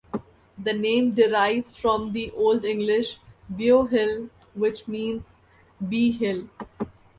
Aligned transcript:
The 0.57 0.73
name 0.73 1.11
derives 1.11 1.75
from 1.77 2.11
the 2.11 2.31
Old 2.31 2.65
English 2.65 3.17
'beo-hyll', 3.53 4.31
which 4.55 4.87
means 4.87 5.35
'bee 5.89 6.09
hill'. 6.11 6.47